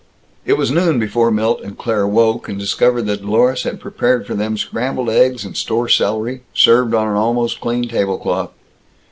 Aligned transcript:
It 0.47 0.53
was 0.53 0.71
noon 0.71 0.97
before 0.97 1.29
Milt 1.29 1.61
and 1.61 1.77
Claire 1.77 2.07
woke, 2.07 2.49
and 2.49 2.57
discovered 2.57 3.03
that 3.03 3.21
Dlorus 3.21 3.65
had 3.65 3.79
prepared 3.79 4.25
for 4.25 4.33
them 4.33 4.57
scrambled 4.57 5.11
eggs 5.11 5.45
and 5.45 5.55
store 5.55 5.87
celery, 5.87 6.41
served 6.55 6.95
on 6.95 7.07
an 7.07 7.15
almost 7.15 7.61
clean 7.61 7.87
table 7.87 8.17
cloth. 8.17 8.49